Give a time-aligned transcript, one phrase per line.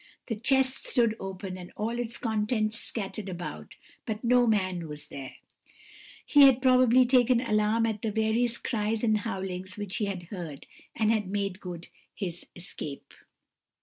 [0.29, 3.75] The chest stood open, and all its contents scattered about,
[4.07, 5.35] but no man was there;
[6.25, 10.65] he had probably taken alarm at the various cries and howlings which he had heard,
[10.95, 13.13] and had made good his escape.